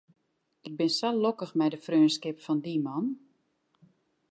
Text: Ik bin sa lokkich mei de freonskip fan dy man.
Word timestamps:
Ik 0.67 0.73
bin 0.79 0.91
sa 0.97 1.09
lokkich 1.23 1.53
mei 1.57 1.69
de 1.71 1.79
freonskip 1.85 2.37
fan 2.45 2.59
dy 2.65 2.75
man. 2.87 3.05